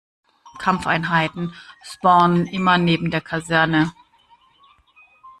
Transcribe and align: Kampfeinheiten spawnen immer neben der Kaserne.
Kampfeinheiten 0.57 1.53
spawnen 1.83 2.47
immer 2.47 2.79
neben 2.79 3.11
der 3.11 3.21
Kaserne. 3.21 3.93